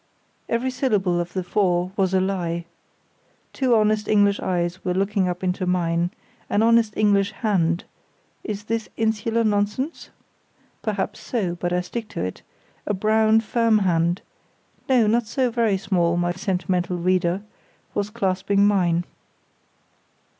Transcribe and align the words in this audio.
Every 0.49 0.71
syllable 0.71 1.19
of 1.19 1.33
the 1.33 1.43
four 1.43 1.91
was 1.95 2.11
a 2.15 2.19
lie. 2.19 2.65
Two 3.53 3.75
honest 3.75 4.07
English 4.07 4.39
eyes 4.39 4.83
were 4.83 4.95
looking 4.95 5.27
up 5.29 5.43
into 5.43 5.67
mine; 5.67 6.09
an 6.49 6.63
honest 6.63 6.97
English 6.97 7.33
hand—is 7.33 8.63
this 8.63 8.89
insular 8.97 9.43
nonsense? 9.43 10.09
Perhaps 10.81 11.19
so, 11.19 11.53
but 11.53 11.71
I 11.71 11.81
stick 11.81 12.07
to 12.07 12.21
it—a 12.23 12.95
brown, 12.95 13.41
firm 13.41 13.77
hand—no, 13.77 15.05
not 15.05 15.27
so 15.27 15.51
very 15.51 15.77
small, 15.77 16.17
my 16.17 16.31
sentimental 16.31 16.97
reader—was 16.97 18.09
clasping 18.09 18.65
mine. 18.65 19.03